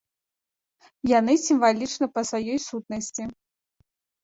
Яны 1.19 1.33
сімвалічны 1.47 2.05
па 2.17 2.21
сваёй 2.33 2.59
сутнасці. 2.67 3.23